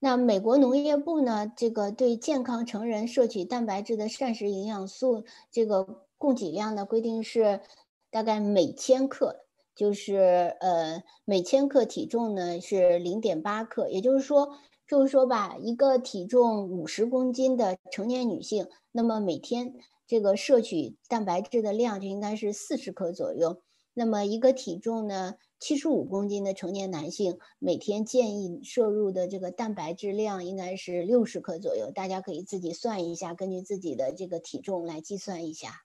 [0.00, 1.50] 那美国农业部呢？
[1.56, 7.62] 这个对健康成人摄取蛋白质的膳食营养素这个供给量的规定是
[8.10, 19.72] 大概每千克，就是呃每千克体重呢是零点八克，也就是说，就是说吧，一个体重五十公斤的成年女性，那么每天
[20.06, 23.62] 这个摄取蛋白质的量就应该是四十克左右。
[23.94, 25.36] 那么一个体重呢？
[25.62, 35.84] 七十五公斤的成年男性每天建议摄入的这个蛋白质量应该是六十克左右，大家可以自己算一下，根据自己的这个体重来计算一下。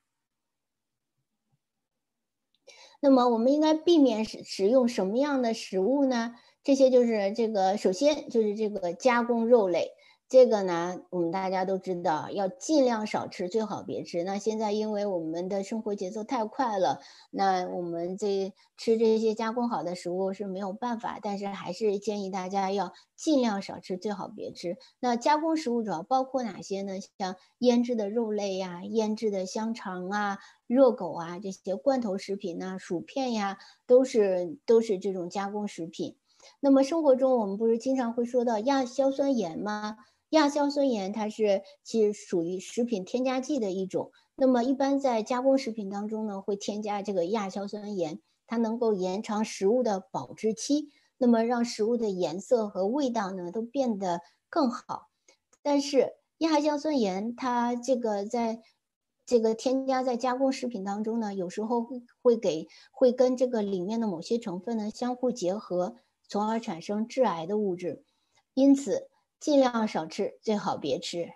[2.99, 6.33] 那么我们应该避免使使用什么样的食物呢？
[6.63, 9.91] 这些就是这个，首先就是这个加工肉类。
[10.29, 14.25] 这个呢，我们大家都知道，要尽量少吃，最好别吃。
[14.25, 16.99] 那现在因为我们的生活节奏太快了，
[17.31, 24.77] 那我们这吃这些加工好的食物是没有办法，但是还是建议大家要尽量少吃，最好别吃。
[24.99, 26.95] 那加工食物主要包括哪些呢？
[27.17, 33.57] 像腌制的肉类呀、腌制的香肠啊、热狗啊这些罐头食品呐、薯片呀，
[33.87, 36.17] 都是都是这种加工食品。
[36.59, 39.97] 那么生活中我们不是经常会说到亚硝酸盐吗？
[40.31, 44.11] 亚硝酸盐它是其实属于食品添加剂的一种。
[44.35, 54.19] 那么一般在加工食品当中呢，会添加这个亚硝酸盐，它能够延长食物的保质期，那么让食物的颜色和味道呢都变得
[54.49, 55.07] 更好。
[55.63, 58.61] 但是亚硝酸盐它这个在
[59.25, 61.87] 这个添加在加工食品当中呢，有时候
[62.21, 65.95] 会给会跟这个里面的某些成分呢相互结合，
[66.27, 68.03] 从而产生致癌的物质。
[68.53, 69.07] 因此。
[69.39, 71.29] 尽量少吃，最好别吃。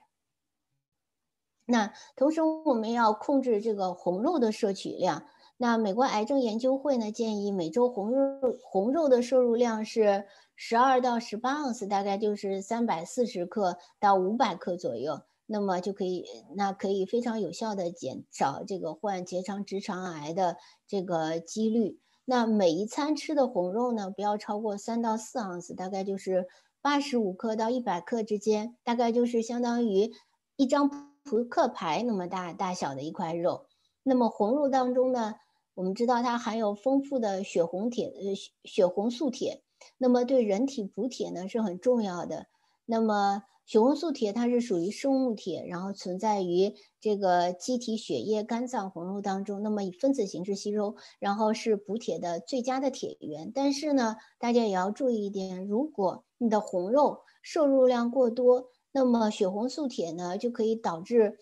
[1.66, 5.26] 那同时我们要控制这个红肉的摄取量。
[5.58, 10.26] 那美国癌症研究会呢建议每周红肉红肉的摄入量是
[10.56, 15.22] 十二到十八盎司，大概就是三百四十克到五百克左右。
[15.46, 16.26] 那么就可以，
[16.56, 22.00] 那可以非常有效的减少这个患结肠直肠癌的这个几率。
[22.26, 26.48] 那每一餐吃的红肉呢，不要超过三到四盎司，大概就是。
[26.82, 30.12] 八十五克到一百克之间，大概就是相当于
[30.56, 30.90] 一张
[31.24, 33.68] 扑克牌那么大大小的一块肉。
[34.04, 35.36] 那么红肉当中呢，
[35.76, 39.62] 我们知道它含有丰富的血红铁，呃，血红素铁，
[40.00, 42.48] 那么对人体补铁呢是很重要的。
[42.86, 49.64] 那么血红素铁它是属于生物铁，然后存在于这个机体、血液、肝脏、红肉当中。
[49.64, 53.50] 那么以分子形式吸收，然后是补铁的最佳的铁源。
[53.56, 61.40] 但是呢，大家也要注意一点，如果你的红肉摄入量过多，那么血红素铁呢就可以导致，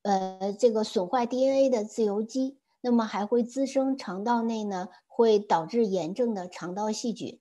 [0.00, 7.38] 呃，这个损坏 DNA 的自由基，那么还会滋生肠道内呢，会导致炎症的肠道细菌。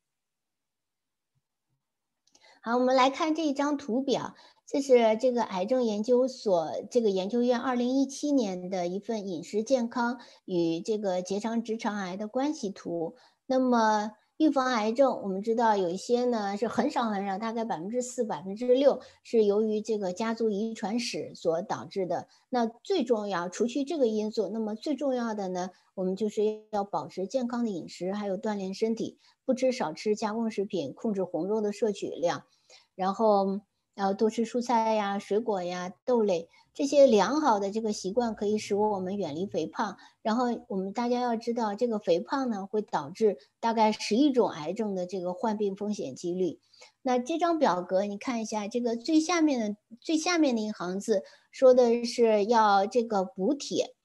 [2.68, 13.16] 好，我们来看这一张图表，这是这个癌症研究所这个研究院二零一七年的一份饮食健康与这个结肠直肠癌的关系图。
[13.46, 22.28] 那么预防癌症，我们知道有一些呢是很少很少，大概百分之四、百分之六是由于这个家族遗传史所导致的。
[22.50, 32.44] 那最重要，除去这个因素，那么最重要的呢，我们就是要保持健康的饮食，还有锻炼身体，不吃少吃加工食品，控制红肉的摄取量，
[32.98, 33.62] 然后。
[33.98, 39.98] 然后多吃蔬菜呀、水果呀、豆类这些良好的这个习惯可以使我们远离肥胖。
[40.22, 46.60] 然后我们大家要知道，这个肥胖呢会导致大概十一种癌症的这个患病风险几率。
[47.02, 53.96] 那这张表格你看一下，这个最下面的最下面的一行字说的是要这个补铁。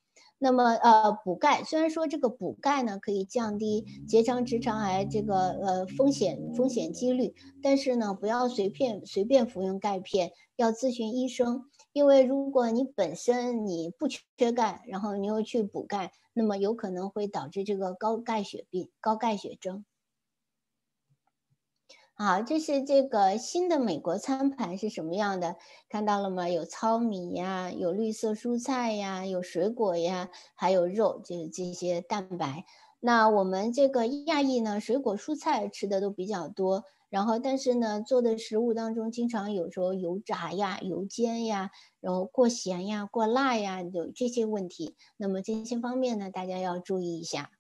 [0.45, 7.33] 那么，呃，补钙虽然说这个补钙呢可以降低结肠直肠癌这个呃风险风险几率，
[7.63, 11.63] 但是呢，不要随便随便服用钙片，要咨询医生。
[11.93, 19.85] 因为如果你本身你不缺钙，然后你又去补钙，那么有可能会导致这个高钙血病、高钙血症。
[22.25, 25.57] 好，这是这个新的美国餐盘是什么样的？
[25.89, 26.49] 看到了吗？
[26.49, 32.65] 有糙米呀，有绿色蔬菜呀，有水果呀，还有肉，就是这些蛋白。
[33.01, 44.95] 那我们这个亚裔呢，水果蔬菜吃的都比较多，然后但是呢，做的食物当中经常有时候油炸呀、油煎呀，然后过咸呀、过辣呀，有这些问题。
[45.17, 47.51] 那么这些方面呢，大家要注意一下。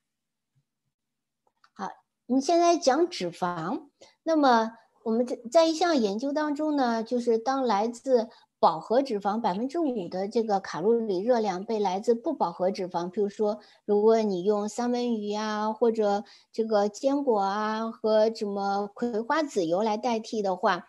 [2.32, 3.88] 我们现在讲脂肪。
[4.22, 4.72] 那么
[5.02, 20.86] 我们在在一项研究当中呢，就是当来自饱和脂肪百分之五的这个卡路里热量被来自不饱和脂肪，比如说如果你用三文鱼啊或者这个坚果啊和什么葵花籽油来代替的话，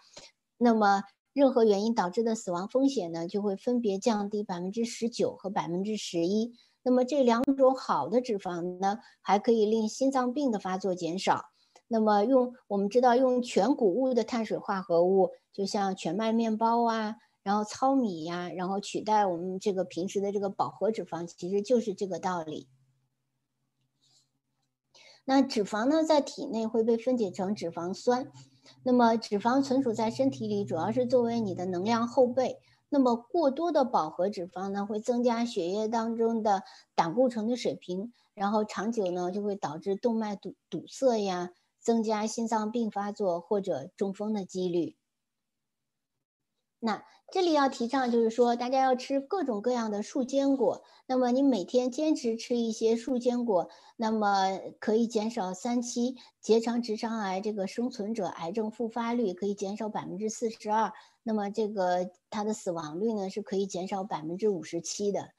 [0.58, 6.54] 那么任何原因导致的死亡风险呢就会分别降低百分之十九和百分之十一。
[6.84, 11.46] 那么这两种好的脂肪呢，还可以令心脏病的发作减少。
[11.88, 22.68] 那么用我们知道用全谷物的碳水化合物，就像全麦面包啊，然后糙米呀，然后取代我们这个平时的这个饱和脂肪，其实就是这个道理。
[25.26, 28.32] 那脂肪呢，在体内会被分解成脂肪酸。
[28.84, 32.60] 那么脂肪存储在身体里，主要是作为你的能量后备。
[32.94, 36.62] 那么过多的饱和脂肪呢，会增加血液当中的
[36.94, 41.50] 胆固醇的水平，然后长久呢，就会导致动脉堵堵塞呀。
[41.80, 44.96] 增加心脏病发作或者中风的几率。
[46.80, 47.04] 那
[47.34, 50.84] 这里要提倡就是说，大家要吃各种各样的树坚果。
[51.08, 60.94] 那么你每天坚持吃一些树坚果，那么可以减少三期结肠直肠癌这个生存者癌症复发率，可以减少百分之四十二。
[61.24, 65.30] 那么这个它的死亡率呢，是可以减少百分之五十七的。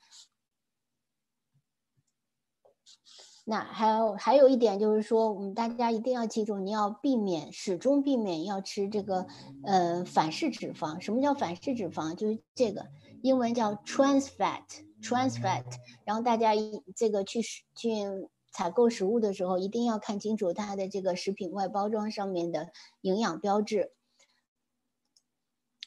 [3.46, 9.26] 那还有还有一点就是说，我们大家一定要记住，你要避免始终避免要吃这个
[9.62, 10.98] 呃反式脂肪。
[10.98, 12.14] 什么叫反式脂肪？
[12.14, 12.86] 就是这个
[13.20, 15.62] 英文叫 trans fat，trans fat。
[16.06, 17.42] 然后大家一这个去
[17.74, 18.06] 去
[18.50, 22.70] 采购食物的时候，一定要看清楚它的这个食品外包装上面的
[23.02, 23.92] 营养标志。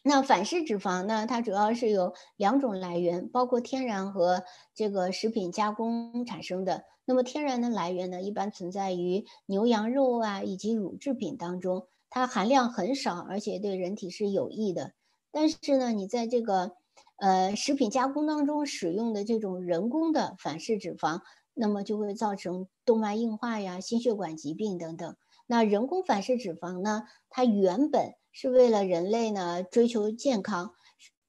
[0.04, 1.26] 那反式脂肪呢？
[1.26, 4.44] 它主要是有两种来源，包括天然和
[4.76, 6.84] 这个食品加工产生的。
[7.10, 14.92] 那么天然的来源呢，一般存在于牛羊肉啊以及乳制品当中，它含量很少，而且对人体是有益的。
[15.32, 16.74] 但是呢，你在这个
[17.16, 21.22] 呃食品加工当中使用的这种人工的反式脂肪，
[21.54, 25.16] 那么就会造成动脉硬化呀、心血管疾病等等。
[25.46, 30.74] 那人工反式脂肪呢，它原本是为了人类呢追求健康，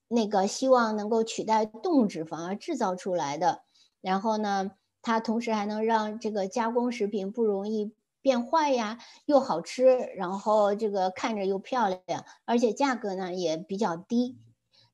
[0.09, 3.61] 那个希望能够取代动物脂肪而制造出来的。
[4.01, 4.71] 然后呢？
[5.01, 9.85] 它同时还能让这个加工食品不容易变坏呀，又好吃，
[10.17, 14.37] 然后这个看着又漂亮，而且价格呢也比较低，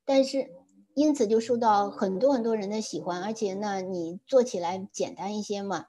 [0.05, 0.51] 但是
[0.93, 5.87] 因此就受到很多很多人的喜欢，而且呢你做起来简单一些嘛。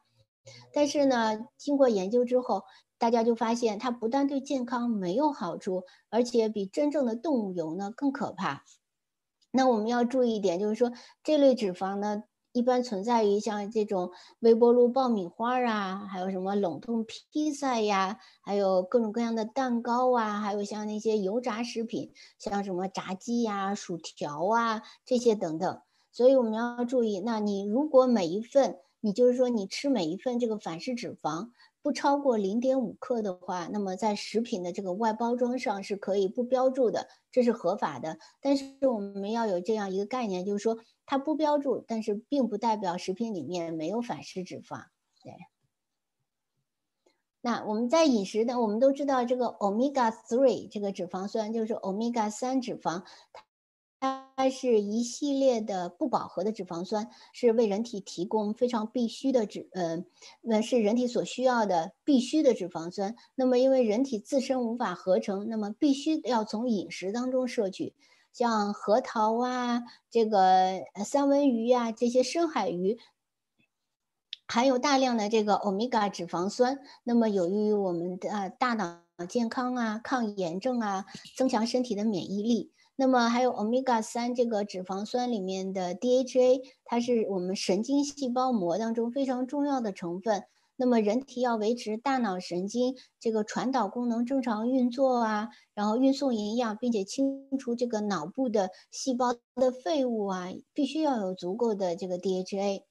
[0.73, 2.63] 但是呢，经过研究之后，
[2.99, 8.65] 大家就发现它不但对健康没有好处，而且比真正的动物油呢更可怕。
[9.51, 10.93] 那我们要注意一点，就是说
[11.23, 12.23] 这类脂肪呢。
[12.57, 25.83] 一般存在于像这种微波炉爆米花啊，还有什么冷冻披萨呀，还有各种各样的蛋糕啊，还有像那些油炸食品，像什么炸鸡呀、薯条啊这些等等。
[26.11, 31.51] 所以我们要注意，那你如果每一份，你就是说你吃每一份这个反式脂肪。
[31.83, 38.19] 不超过零点五克的话，那么在食品的这个外包装上是可以不标注的，这是合法的。
[38.41, 44.85] 但是我们要有这样一个概念，就是说它不标注，但是并不代表食品里面没有反式脂肪。
[45.23, 45.33] 对。
[47.41, 53.05] 那我们在饮食的，我们都知道这个 omega three 这个脂肪酸就是 omega 三脂肪。
[53.99, 60.05] 它是一系列的不饱和的脂肪酸，是为人体提供非常必须的脂，呃，
[60.43, 63.17] 那是人体所需要的必须的脂肪酸。
[63.35, 67.95] 那么因为人体自身无法合成，那么必须要从饮食当中摄取，
[68.37, 72.99] 像核桃啊，这个三文鱼呀，这些深海鱼
[74.47, 82.75] 含有大量的这个欧米伽脂肪酸，那么有益于我们的大脑健康啊，抗炎症啊，增强身体的免疫力。
[82.97, 90.45] 那么还有欧米伽三这个脂肪酸里面的 DHA，它是我们神经细胞膜当中非常重要的成分。
[90.77, 102.83] 那么人体要维持大脑神经这个传导功能正常运作啊，然后运送营养，并且清除这个脑部的细胞的废物啊，必须要有足够的这个 DHA。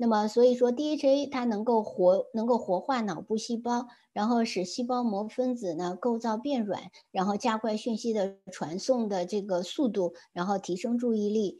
[0.00, 11.58] 那么，所以说 DHA 它能够活，能够活化脑部细胞，然后使细胞膜分子呢构造变软，然后加快讯息的传送的这个速度，然后提升注意力，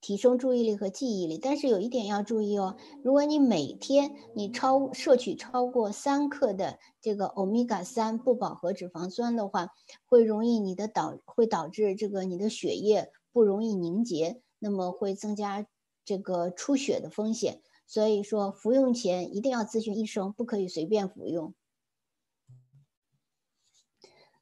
[0.00, 1.38] 提升注意力和记忆力。
[1.38, 9.68] 但是有一点要注意哦，如果你每天你超摄取超过三克的这个欧米伽三不饱和脂肪酸的话，
[10.04, 15.66] 会容易你的导会导致这个你的血液不容易凝结，那么会增加。
[16.08, 21.52] 这个出血的风险，所以说服用前一定要咨询医生，不可以随便服用。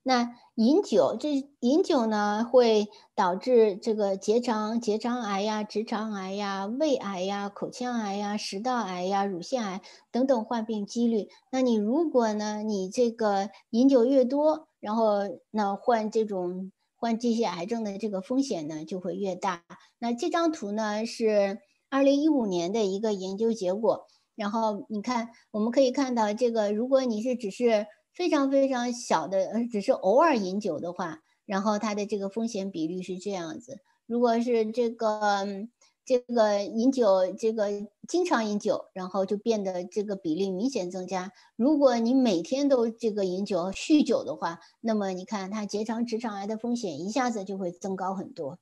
[0.04, 2.86] 那饮酒，这饮酒呢会
[3.16, 9.82] 导致这个结肠结肠癌呀、直肠癌呀、胃癌呀、口腔癌呀、食道癌呀、乳腺癌
[10.12, 11.28] 等等患病几率。
[11.50, 16.70] 那你如果呢，你这个饮酒越多，然后那患这种。
[16.96, 19.62] 患这些癌症的这个风险呢就会越大。
[19.98, 21.58] 那这张图呢是
[21.90, 24.06] 二零一五年的一个研究结果。
[24.36, 33.80] 然后你看，我们可以看到这个，如果你是只是非常非常小的，呃，只是偶尔饮酒的话，然后它的这个风险比率是这样子。
[34.06, 35.68] 如果是这个。
[36.06, 37.70] 这个饮酒，这个
[38.06, 41.32] 经常饮酒，然后就变得这个比例明显增加。
[41.56, 48.58] 如果你每天都这个饮酒、酗酒的话，那么你看它结肠、直肠癌的风险一下子就会增高很多。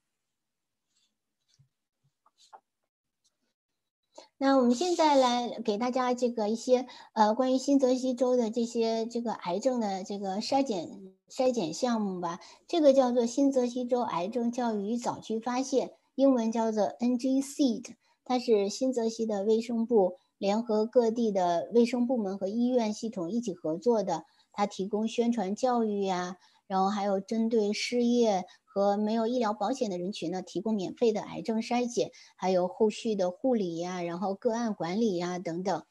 [4.43, 12.40] 那我们现在来给大家这个一些呃关于新泽西州的这些这个癌症的这个筛检筛检项目吧。
[12.66, 24.24] 这个叫做新泽西州癌症教育与早期发现，英文叫做 NGSEED，它是新泽西的卫生部联合各地的卫生部门和医院系统一起合作的。
[24.51, 28.45] 它提供宣传教育呀，然后还有针对失业。
[28.74, 35.84] 和没有医疗保险的人群呢，提供免费的癌症筛检，还有后续的护理呀，然后个案管理呀等等。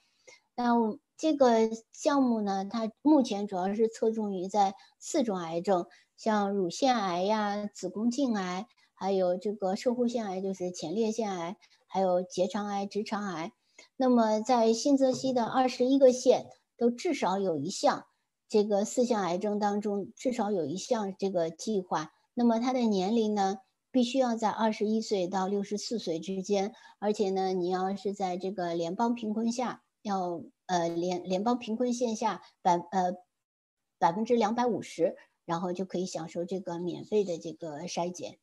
[0.55, 0.73] 那
[1.15, 5.85] 这个项目呢，它目前主要是侧重于在四种癌症，
[6.17, 8.65] 像乳腺癌呀、子宫颈癌，
[8.95, 13.53] 还有这个射护腺癌，就是前列腺癌，还有结肠癌、直肠癌。
[13.95, 18.05] 那么在新泽西的二十一个县，都至少有一项
[18.49, 22.11] 这个四项癌症当中，至少有一项这个计划。
[22.33, 23.59] 那么他的年龄呢，
[23.91, 33.13] 必须要在二十一岁到六十四岁之间，而且呢，你要是在这个联邦贫困下，要呃联联邦贫困线下百呃
[33.99, 38.39] 百分之两百五十，然后就可以享受这个免费的这个筛检。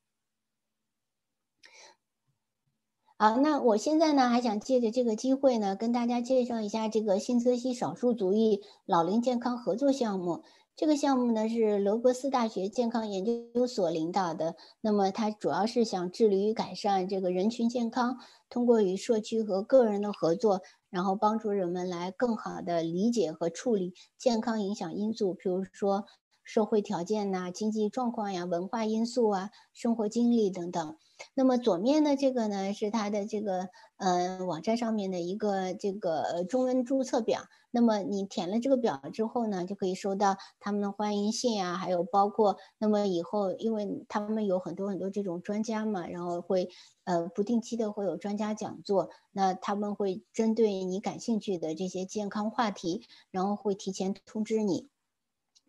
[3.20, 10.44] 好，那我现在呢，还想借着这个机会呢，跟大家介绍一下这个新泽西少数族裔老龄健康合作项目。
[10.76, 26.04] 这个项目呢是罗伯斯大学健康研究所领导的，那么它主要是想致力于改善这个人群健康，通过与社区和个人的合作，然后帮助人们来更好的理解和处理健康影响因素，比如说
[26.44, 30.96] 社会条件呐、经济状况呀、文化因素啊、生活经历等等。
[31.34, 37.42] 那么左面的这个呢是它的这个呃网站上面的一个这个中文注册表。
[37.70, 46.70] 那么你填了这个表之后呢，就可以收到他们的欢迎信啊，还有包括那么以后，因为他们有很多很多这种专家嘛，然后会
[47.04, 54.88] 呃不定期的会有专家讲座，那他们会针对你感兴趣的这些健康话题，然后会提前通知你。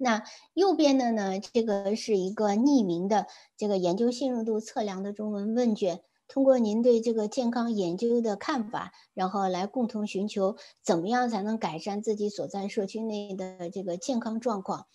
[0.02, 0.24] 那
[0.54, 3.28] 右边的呢，这个是一个匿名的
[3.58, 6.02] 这个研究信任度测量的中文问卷。
[6.30, 14.86] 通过您对这个健康研究的看法，然后来共同寻求怎么样才能改善自己所在社区内的这个健康状况。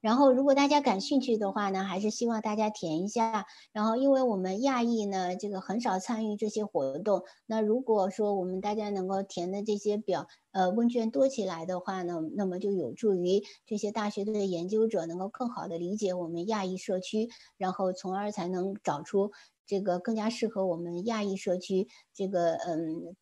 [0.00, 3.46] 然后，如果大家感兴趣的话呢，还是希望大家填一下。
[3.72, 7.24] 然后，因为我们亚裔呢，这个很少参与这些活动。
[7.46, 19.32] 那如果说我们大家能够填的这些表，呃，问卷多起来的话呢，那么就有助于这些大学的研究者能够更好的理解我们亚裔社区，然后从而才能找出。
[19.66, 23.14] 这个更加适合我们亚裔社区，这个嗯，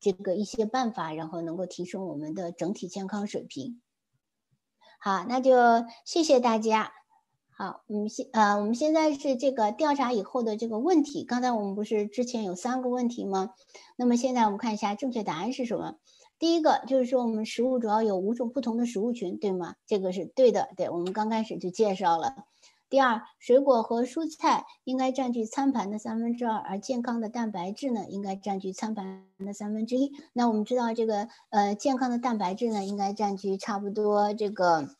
[0.00, 3.82] 这个一些办法，然后能够提升我们的整体健康水平。
[5.06, 5.54] 好，那就
[6.04, 6.90] 谢谢大家。
[7.56, 11.22] 好，我们现呃，我们现在是这个调查以后的这个问题。
[11.22, 13.50] 刚才我们不是之前有三个问题吗？
[13.94, 15.94] 那么现在我们看一下正确答案是什么。
[16.40, 19.76] 第一个就是说，我们食物主要有五种不同的食物群，对吗？
[19.86, 22.34] 这个是对的，对我们刚开始就介绍了。
[22.88, 30.12] 第二，水果和蔬菜应该占据餐盘的三分之二，而健康的蛋白质呢，应该占据餐盘的三分之一。
[30.32, 34.90] 那我们知道，这个呃，健康的蛋白质呢，应该占据差不多这个，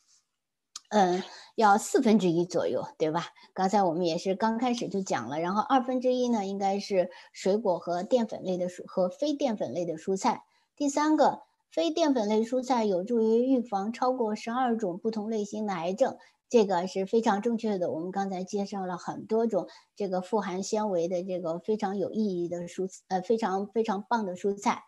[0.89, 1.23] 嗯，
[1.55, 3.27] 要四分之一左右，对吧？
[3.53, 10.43] 刚才我们也是刚开始就讲了，然后二分之一呢，应该是水果和淀粉类的蔬和非淀粉类的蔬菜。
[10.75, 16.17] 第三个，非淀粉类蔬菜有助于预防超过十二种不同类型的癌症。
[16.49, 17.91] 这个是非常正确的。
[17.91, 24.83] 我们刚才介绍了很多种这个富含纤维的这个非常有意义的蔬呃非常非常棒的蔬菜。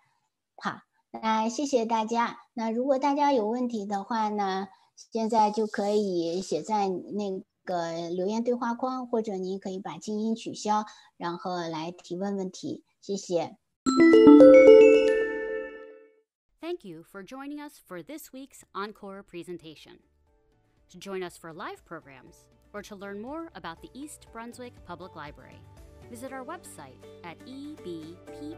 [0.55, 0.81] 好，
[1.11, 2.39] 那谢谢大家。
[2.53, 10.85] 那如果大家有问题的话呢，现在就可以写在那个留言对话框，或者你可以把静音取消，
[11.17, 12.83] 然后来提问问题。
[13.01, 13.57] 谢谢。
[16.61, 19.99] Thank you for joining us for this week's encore presentation.
[20.89, 25.15] To join us for live programs, or to learn more about the East Brunswick Public
[25.15, 25.61] Library,
[26.09, 28.49] visit our website at ebpl.org.